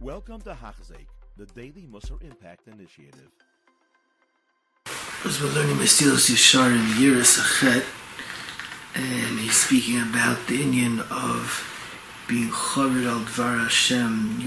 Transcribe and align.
Welcome 0.00 0.40
to 0.42 0.50
Hachzik, 0.50 1.08
the 1.36 1.46
Daily 1.46 1.88
Musar 1.90 2.22
Impact 2.22 2.68
Initiative. 2.68 3.32
As 5.24 5.42
we're 5.42 5.48
learning 5.48 5.74
Mesilas 5.74 6.30
Yeshar 6.30 6.70
in 6.70 6.84
Yiris 7.02 7.36
Achet, 7.40 7.84
and 8.94 9.40
he's 9.40 9.56
speaking 9.56 10.00
about 10.00 10.46
the 10.46 10.62
Indian 10.62 11.00
of 11.10 11.66
being 12.28 12.48
Chavid 12.48 13.08
al 13.08 13.24
Dvar 13.24 13.64
Hashem, 13.64 14.38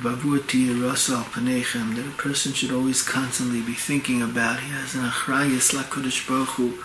Bavurti 0.00 0.68
Yiras 0.68 1.14
al 1.14 1.24
Panechem, 1.24 1.96
that 1.96 2.06
a 2.06 2.16
person 2.16 2.54
should 2.54 2.72
always 2.72 3.02
constantly 3.02 3.60
be 3.60 3.74
thinking 3.74 4.22
about. 4.22 4.60
He 4.60 4.70
has 4.70 4.94
an 4.94 5.02
Achrayas 5.02 5.74
LaKodesh 5.74 6.26
Baruch 6.26 6.48
Hu, 6.56 6.82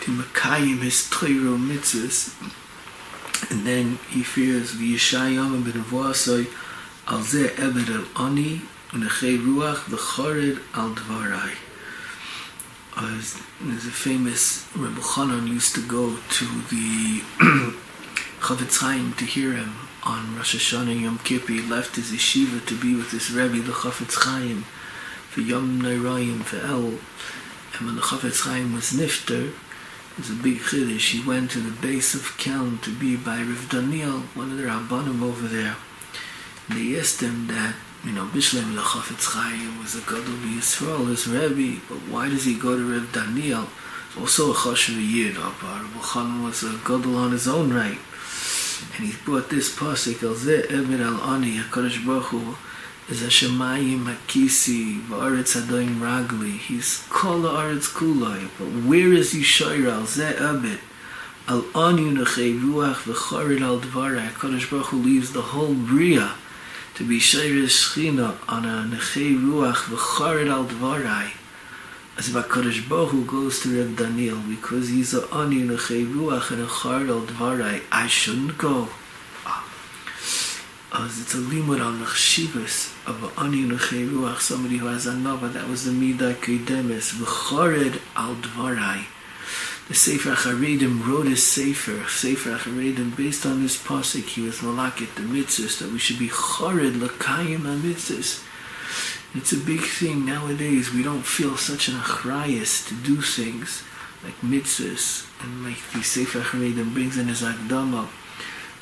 to 0.00 0.10
Makayim 0.10 0.82
his 0.82 1.08
Torah 1.08 1.56
mitzvahs. 1.56 2.34
And 3.52 3.64
then 3.64 4.00
he 4.10 4.24
fears 4.24 4.72
V'yishayam 4.72 5.62
ben 5.62 5.84
Voasoi 5.84 6.48
Zeh 7.06 7.58
Ebed 7.58 7.88
al 7.90 8.26
Ani 8.26 8.62
Unechei 8.90 9.36
Ruach 9.38 9.84
V'chored 9.90 10.60
al 10.74 10.90
Dvarai. 10.90 11.52
As 12.96 13.40
there's 13.60 13.86
a 13.86 13.90
famous 13.90 14.68
Rebbe 14.76 15.00
used 15.48 15.74
to 15.74 15.86
go 15.86 16.16
to 16.30 16.44
the 16.70 17.22
Chofetz 18.40 18.78
Chaim 18.80 19.14
to 19.14 19.24
hear 19.24 19.52
him 19.52 19.74
on 20.04 20.36
Rosh 20.36 20.54
Hashanah 20.54 21.00
Yom 21.00 21.18
Kippur. 21.18 21.52
He 21.52 21.62
left 21.62 21.96
his 21.96 22.12
yeshiva 22.12 22.64
to 22.66 22.80
be 22.80 22.94
with 22.94 23.10
his 23.10 23.32
Rebbe, 23.32 23.62
the 23.62 23.72
Chofetz 23.72 24.14
Chaim, 24.22 24.62
for 25.28 25.40
Yom 25.40 25.80
Nairayim, 25.80 26.42
for 26.44 26.58
El. 26.58 26.98
And 27.78 27.86
when 27.86 27.96
the 27.96 28.02
Chofetz 28.02 28.42
Chaim 28.42 28.74
was 28.74 28.92
nifter, 28.92 29.48
it 29.48 30.18
was 30.18 30.30
a 30.30 30.34
big 30.34 30.58
chiddush. 30.58 31.10
He 31.10 31.26
went 31.26 31.50
to 31.52 31.60
the 31.60 31.80
base 31.80 32.14
of 32.14 32.22
Kelm 32.38 32.80
to 32.82 32.90
be 32.90 33.16
by 33.16 33.38
Rav 33.38 33.68
Daniel, 33.70 34.20
one 34.34 34.52
of 34.52 34.58
the 34.58 34.64
Rabbanim 34.64 35.22
over 35.22 35.48
there. 35.48 35.76
They 36.68 36.98
asked 36.98 37.20
him 37.20 37.48
that, 37.48 37.74
you 38.04 38.12
know, 38.12 38.24
Bishlem 38.26 38.74
Lachafetz 38.74 39.32
Chaim 39.32 39.78
was 39.78 39.96
a 39.96 40.00
Gadol 40.00 40.38
Yisrael, 40.46 41.08
his 41.08 41.26
Rebbe, 41.26 41.80
but 41.88 41.98
why 42.08 42.28
does 42.28 42.44
he 42.44 42.54
go 42.54 42.76
to 42.76 42.92
Rav 42.92 43.12
Daniel? 43.12 43.66
Also 44.18 44.52
a 44.52 44.54
Choshev 44.54 44.96
Yid, 44.96 45.36
Rabbi 45.36 46.44
was 46.44 46.62
a 46.62 46.78
Gadol 46.86 47.16
on 47.16 47.32
his 47.32 47.48
own 47.48 47.72
right. 47.72 47.98
And 48.96 49.06
he 49.06 49.14
brought 49.24 49.48
this 49.50 49.74
pasuk, 49.74 50.22
Al 50.22 50.34
Zeh 50.34 50.70
Ebed 50.70 51.00
Al 51.00 51.20
Ani, 51.20 51.58
HaKadosh 51.58 52.04
Baruch 52.06 52.24
Hu, 52.26 52.56
is 53.08 53.22
Hashemayim 53.22 54.04
Hakisi 54.04 55.00
V'aretz 55.02 55.60
Adoim 55.60 55.98
Ragli. 56.00 56.58
He's 56.58 57.06
Kol 57.08 57.42
Haaretz 57.42 57.88
Kulai. 57.88 58.48
But 58.58 58.88
where 58.88 59.12
is 59.12 59.32
Yishayra? 59.32 59.92
Al 59.92 60.02
Zeh 60.02 60.36
Abed. 60.36 60.78
Al 61.48 61.64
Anu 61.74 62.12
Nechei 62.16 62.60
Ruach 62.60 63.02
V'chorid 63.04 63.62
Al 63.62 63.78
Dvara. 63.78 64.28
HaKadosh 64.28 64.70
Baruch 64.70 64.86
Hu 64.86 64.98
leaves 64.98 65.32
the 65.32 65.42
whole 65.42 65.74
Bria 65.74 66.34
to 66.94 67.08
be 67.08 67.18
Shayra 67.18 67.64
Shechina 67.64 68.36
on 68.48 68.64
a 68.64 68.94
Nechei 68.94 69.34
Ruach 69.34 69.84
V'chorid 69.90 70.50
Al 70.50 70.66
Dvarai. 70.66 71.30
As 72.18 72.28
if 72.28 72.34
HaKadosh 72.34 72.88
Baruch 72.88 73.10
Hu 73.10 73.24
goes 73.24 73.60
to 73.60 73.74
Reb 73.74 73.96
Daniel 73.96 74.38
because 74.48 74.88
he's 74.88 75.14
a 75.14 75.26
Anu 75.30 75.66
Nechei 75.66 76.06
Ruach 76.06 76.50
and 76.50 76.62
a 76.62 76.66
Chorid 76.66 77.08
Al 77.08 77.22
Dvarai. 77.22 77.82
I 77.90 78.06
shouldn't 78.06 78.58
go. 78.58 78.88
as 80.94 81.20
it's 81.20 81.34
a 81.34 81.38
limud 81.38 81.82
on 81.82 82.00
the 82.00 82.04
chshivas 82.04 82.92
of 83.08 83.24
a 83.24 83.40
ani 83.40 83.64
nechei 83.64 84.06
ruach, 84.06 84.40
somebody 84.40 84.76
who 84.76 84.86
has 84.86 85.06
a 85.06 85.16
nova, 85.16 85.48
that 85.48 85.66
was 85.66 85.86
the 85.86 85.90
midah 85.90 86.34
kedemes, 86.34 87.14
v'chored 87.14 87.98
al 88.14 88.34
dvarai. 88.34 89.04
The 89.88 89.94
Sefer 89.94 90.34
Haredim 90.34 91.04
wrote 91.06 91.26
his 91.26 91.44
Sefer, 91.44 92.06
Sefer 92.08 92.56
Haredim, 92.56 93.16
based 93.16 93.44
on 93.44 93.62
this 93.62 93.82
pasuk, 93.82 94.24
he 94.24 94.40
was 94.40 94.58
malakit, 94.58 95.14
the 95.16 95.22
mitzvahs, 95.22 95.80
that 95.80 95.90
we 95.90 95.98
should 95.98 96.20
be 96.20 96.28
chored 96.28 96.96
l'kayim 96.96 97.62
ha-mitzvahs. 97.62 98.44
It's 99.34 99.52
a 99.52 99.56
big 99.56 99.80
thing 99.80 100.24
nowadays, 100.24 100.92
we 100.92 101.02
don't 101.02 101.24
feel 101.26 101.56
such 101.56 101.88
an 101.88 101.94
achrayas 101.94 102.86
to 102.88 102.94
do 102.94 103.20
things 103.20 103.82
like 104.22 104.40
mitzvahs, 104.40 105.26
and 105.42 105.64
like 105.64 105.82
the 105.92 106.02
Sefer 106.02 106.40
Haredim 106.40 106.94
brings 106.94 107.18
in 107.18 107.26
his 107.26 107.42
Akdamah, 107.42 108.08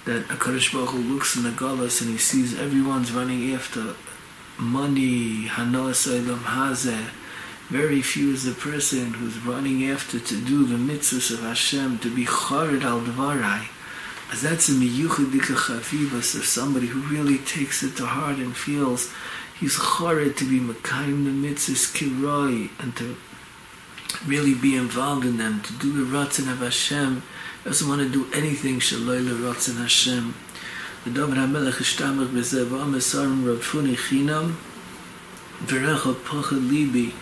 that 0.04 0.28
HaKadosh 0.28 0.72
Baruch 0.72 0.90
Hu 0.90 0.98
looks 0.98 1.34
in 1.34 1.44
the 1.44 1.50
Galus 1.50 2.02
and 2.02 2.10
he 2.10 2.18
sees 2.18 2.58
everyone's 2.58 3.10
running 3.10 3.54
after 3.54 3.94
money, 4.58 5.46
Hanos 5.46 6.06
Hazeh. 6.06 7.10
Very 7.70 8.02
few 8.02 8.32
is 8.32 8.42
the 8.42 8.52
person 8.52 9.14
who's 9.14 9.38
running 9.46 9.88
after 9.88 10.18
to 10.18 10.36
do 10.40 10.66
the 10.66 10.74
mitzvahs 10.74 11.30
of 11.30 11.42
Hashem, 11.42 12.00
to 12.00 12.12
be 12.12 12.24
chared 12.24 12.82
al 12.82 13.00
dvarai. 13.00 13.68
As 14.32 14.42
that's 14.42 14.68
a 14.68 14.72
miyuchadika 14.72 15.54
chavivas 15.54 16.34
of 16.34 16.46
somebody 16.46 16.88
who 16.88 17.00
really 17.02 17.38
takes 17.38 17.84
it 17.84 17.96
to 17.98 18.06
heart 18.06 18.38
and 18.38 18.56
feels 18.56 19.12
he's 19.60 19.78
chared 19.78 20.36
to 20.38 20.50
be 20.50 20.58
makayim 20.58 21.22
the 21.24 21.30
mitzvahs 21.30 21.94
kiroi 21.94 22.70
and 22.80 22.96
to 22.96 23.16
really 24.26 24.54
be 24.54 24.74
involved 24.74 25.24
in 25.24 25.36
them, 25.36 25.60
to 25.60 25.72
do 25.74 25.92
the 25.92 26.18
ratzon 26.18 26.50
of 26.50 26.58
Hashem, 26.58 27.22
doesn't 27.62 27.88
want 27.88 28.02
to 28.02 28.08
do 28.08 28.26
anything 28.36 28.80
shaloi 28.80 29.24
l'ratzon 29.24 29.76
Hashem. 29.76 30.34
The 31.04 31.10
David 31.10 31.36
HaMelech 31.36 31.74
ishtamach 31.74 32.30
b'zeh 32.30 32.64
v'am 32.64 32.96
esarim 32.96 33.46
Rav 33.46 33.62
Funi 33.62 33.94
chinam 33.94 34.56
libi. 35.66 37.12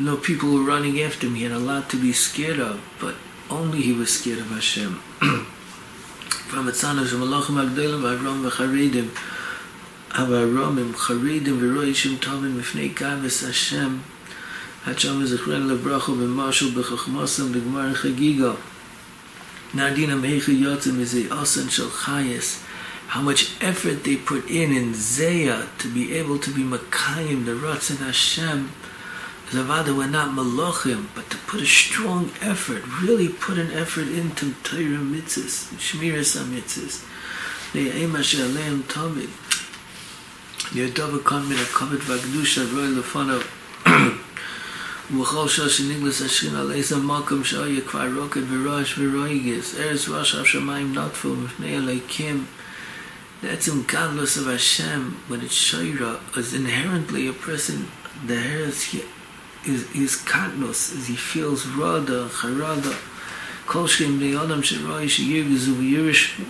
Know, 0.00 0.16
people 0.16 0.54
were 0.54 0.62
running 0.62 0.98
after. 1.02 1.28
He 1.28 1.42
had 1.42 1.52
a 1.52 1.58
lot 1.58 1.90
to 1.90 2.00
be 2.00 2.14
scared 2.14 2.58
of, 2.58 2.80
but 2.98 3.16
only 3.50 3.82
he 3.82 3.92
was 3.92 4.18
scared 4.18 4.38
of 4.38 4.46
Hashem. 4.46 4.94
From 6.48 6.66
Etzana 6.68 7.04
Shemalachim 7.04 7.62
Agdolim 7.62 8.00
v'Avram 8.00 8.48
v'Charedim 8.48 9.10
Avaramim 10.12 10.94
Charedim 10.94 11.60
v'Roishim 11.60 12.16
Tovim 12.16 12.58
v'Fnei 12.58 12.94
Gavis 12.94 13.44
Hashem 13.44 14.02
Hacham 14.84 15.22
v'Zichren 15.22 15.68
lebracha 15.68 16.16
v'Mashal 16.16 16.70
b'Chachmasam 16.70 17.52
v'Gmar 17.52 17.94
Chagiga 17.94 18.56
Nardina 19.72 20.18
Meicha 20.18 20.58
Yotzim 20.58 20.98
is 20.98 21.14
a 21.14 21.28
Shal 21.68 21.90
Chayes. 21.90 22.64
How 23.08 23.20
much 23.20 23.62
effort 23.62 24.02
they 24.04 24.16
put 24.16 24.48
in 24.48 24.72
in 24.72 24.94
Zeya 24.94 25.68
to 25.76 25.92
be 25.92 26.14
able 26.14 26.38
to 26.38 26.50
be 26.50 26.62
Makayim, 26.62 27.44
the 27.44 27.52
Ratzin 27.52 27.98
Hashem. 27.98 28.70
Zavada 29.50 29.96
were 29.96 30.06
not 30.06 30.30
Malachim, 30.30 31.06
but 31.14 31.28
to 31.30 31.36
put 31.38 31.60
a 31.60 31.66
strong 31.66 32.30
effort, 32.40 32.84
really 33.02 33.28
put 33.28 33.58
an 33.58 33.72
effort 33.72 34.06
into 34.06 34.54
Torah 34.62 35.02
mitzvahs, 35.02 35.74
Shmiras 35.74 36.36
HaMitzvahs. 36.38 37.04
Ne'em 37.74 38.16
Asher 38.16 38.44
Aleim 38.44 38.82
Tamid. 38.82 39.28
Yodava 40.70 41.22
Kon 41.24 41.48
Min 41.48 41.58
HaKavod 41.58 41.98
VaGdusha 41.98 42.72
Roi 42.72 43.00
Lefanav. 43.00 43.44
ובכל 45.12 45.48
שעה 45.48 45.68
שנגלס 45.68 46.22
השכין 46.22 46.54
על 46.54 46.72
איזה 46.72 46.96
מקום 46.96 47.44
שהיה 47.44 47.80
כבר 47.80 48.06
רוקד 48.16 48.40
וראש 48.50 48.98
ורויגס, 48.98 49.74
ארץ 49.74 50.08
ראש 50.08 50.34
השמיים 50.34 50.98
נטפו 50.98 51.34
מפני 51.34 51.76
הליקים. 51.76 52.44
בעצם 53.42 53.72
godless 53.88 54.36
of 54.36 54.46
Hashem, 54.46 55.16
when 55.28 55.40
it's 55.40 55.58
Shaira, 55.58 56.20
is 56.36 56.54
inherently 56.54 57.26
a 57.26 57.32
person, 57.32 57.88
the 58.26 58.36
hair 58.36 58.70
is, 59.66 59.90
is, 59.94 60.16
katnos, 60.16 60.96
as 60.96 61.06
he 61.06 61.16
feels 61.16 61.66
rada, 61.66 62.28
charada, 62.28 62.96
kol 63.66 63.86
shem 63.86 64.18
bnei 64.18 64.42
adam 64.42 64.62
sheroi 64.62 65.04
sheyirgizu 65.04 65.74
v'yirish 65.74 66.40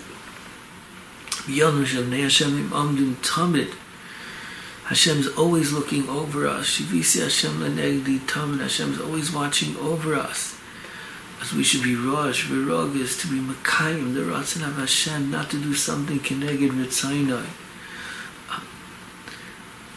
v'yonu 1.47 1.84
shel 1.84 2.04
bnei 2.04 2.22
Hashem 2.22 2.59
im 2.59 2.70
amdim 2.70 3.15
tamid, 3.16 3.75
Hashem's 4.91 5.28
always 5.38 5.70
looking 5.70 6.09
over 6.09 6.49
us. 6.49 6.66
Shivisi 6.66 7.22
Hashem 7.22 7.60
lenegdi 7.60 8.19
tamid. 8.26 8.59
Hashem's 8.59 9.00
always 9.00 9.31
watching 9.31 9.76
over 9.76 10.16
us. 10.16 10.59
As 11.41 11.53
we 11.53 11.62
should 11.62 11.84
be 11.84 11.94
rosh, 11.94 12.49
virog 12.49 13.20
to 13.20 13.28
be 13.28 13.38
makayim, 13.38 14.15
the 14.15 14.22
ratzon 14.22 14.66
of 14.66 14.75
Hashem, 14.75 15.31
not 15.31 15.49
to 15.50 15.59
do 15.62 15.75
something 15.75 16.19
keneged 16.19 16.72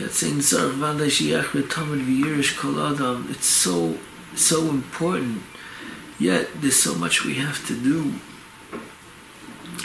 yamim. 0.00 0.08
Yatsein 0.08 0.40
zarv 0.40 0.72
v'anda 0.78 1.06
shiach 1.06 1.50
v'tamid 1.52 2.04
v'yirish 2.06 2.56
kol 2.56 2.80
adam. 2.80 3.26
It's 3.30 3.46
so, 3.46 3.98
so 4.34 4.68
important. 4.68 5.42
Yet, 6.18 6.60
there's 6.60 6.76
so 6.76 6.94
much 6.94 7.24
we 7.24 7.34
have 7.34 7.66
to 7.66 7.74
do. 7.74 8.12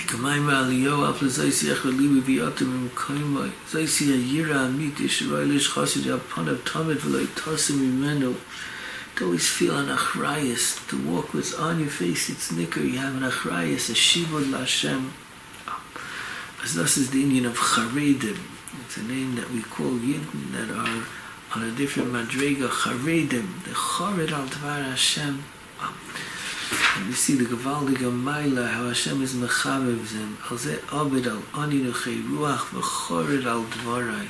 כמים 0.07 0.50
העליו 0.50 1.09
אף 1.09 1.21
לזייסי 1.21 1.71
החלי 1.71 2.07
וביאתם 2.07 2.65
ממקוימוי 2.65 3.50
זייסי 3.71 4.06
הירא 4.06 4.56
האמיתי 4.56 5.09
שלא 5.09 5.44
יש 5.44 5.69
חסד 5.69 6.07
על 6.07 6.19
פניו 6.33 6.56
תמת 6.56 7.06
ולא 7.06 7.21
יתרסם 7.21 7.79
ממנו 7.79 8.33
to 9.15 9.25
always 9.25 9.47
feel 9.47 9.77
an 9.77 9.88
achrayas, 9.88 10.85
to 10.89 10.97
walk 11.07 11.33
with 11.33 11.57
on 11.57 11.79
your 11.79 11.89
face, 11.89 12.29
it's 12.29 12.51
nicker, 12.51 12.81
you 12.81 12.97
have 12.97 13.15
an 13.15 13.23
achrayas, 13.23 13.89
a 13.89 13.94
shivud 13.94 14.51
Lashem. 14.51 15.12
As 16.62 16.75
this 16.75 16.97
is 16.97 17.12
the 17.12 17.23
Indian 17.23 17.45
of 17.45 17.57
Charedim. 17.57 18.54
It's 18.83 18.98
a 18.98 19.04
name 19.04 19.36
that 19.36 19.50
we 19.51 19.62
call 19.62 19.92
Yidden 19.92 20.51
that 20.51 20.69
are 20.69 21.06
on 21.56 21.63
a 21.63 21.72
different 21.75 22.12
madrega, 22.12 22.68
Charedim, 22.68 23.63
the 23.63 23.72
Chared 23.72 24.31
al 24.31 24.48
Dvar 24.48 24.83
Hashem. 24.83 25.44
And 26.98 27.07
we 27.07 27.13
see 27.13 27.36
the 27.36 27.45
Gavaldige 27.45 28.10
Maila, 28.12 28.68
how 28.68 28.88
Hashem 28.88 29.22
is 29.22 29.33
mechavev 29.33 30.12
them, 30.12 30.38
al 30.50 30.57
ze 30.57 30.77
abed 30.92 31.27
al 31.27 31.44
ani 31.54 31.81
nechei 31.81 32.24
ruach 32.24 32.72
v'chored 32.72 33.45
al 33.45 33.63
dvarai. 33.63 34.27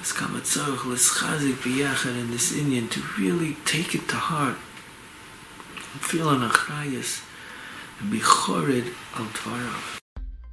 It's 0.00 0.12
come 0.12 0.36
a 0.36 0.40
tzarech 0.40 0.86
l'schazik 0.86 1.56
b'yachad 1.62 2.18
in 2.18 2.30
this 2.30 2.56
Indian 2.56 2.88
to 2.88 3.02
really 3.18 3.56
take 3.64 3.94
it 3.94 4.08
to 4.08 4.16
heart 4.16 4.56
and 5.92 6.00
feel 6.00 6.30
an 6.30 6.48
achrayas 6.48 7.22
and 8.00 8.10
be 8.10 8.20
chored 8.20 8.94
al 9.16 9.26
tvarav. 9.26 9.99